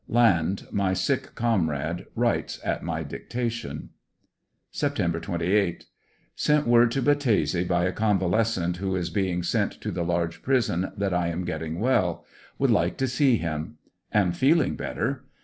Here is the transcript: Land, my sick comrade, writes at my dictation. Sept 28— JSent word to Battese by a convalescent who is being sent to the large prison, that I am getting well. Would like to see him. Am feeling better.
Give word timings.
Land, 0.07 0.65
my 0.71 0.95
sick 0.95 1.35
comrade, 1.35 2.07
writes 2.15 2.59
at 2.65 2.81
my 2.81 3.03
dictation. 3.03 3.89
Sept 4.73 5.21
28— 5.21 5.85
JSent 6.37 6.65
word 6.65 6.89
to 6.89 7.03
Battese 7.03 7.67
by 7.67 7.83
a 7.85 7.91
convalescent 7.91 8.77
who 8.77 8.95
is 8.95 9.11
being 9.11 9.43
sent 9.43 9.73
to 9.73 9.91
the 9.91 10.01
large 10.03 10.41
prison, 10.41 10.91
that 10.97 11.13
I 11.13 11.27
am 11.27 11.45
getting 11.45 11.79
well. 11.79 12.25
Would 12.57 12.71
like 12.71 12.97
to 12.97 13.07
see 13.07 13.37
him. 13.37 13.77
Am 14.11 14.31
feeling 14.31 14.75
better. 14.75 15.25